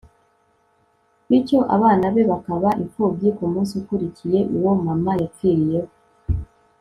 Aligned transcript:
bityo 1.27 1.59
abana 1.75 2.05
be 2.13 2.23
bakaba 2.31 2.69
imfubyi 2.83 3.27
Ku 3.37 3.43
munsi 3.51 3.73
ukurikiye 3.81 4.39
uwo 4.55 4.71
mama 4.85 5.11
yapfiriyeho 5.21 5.91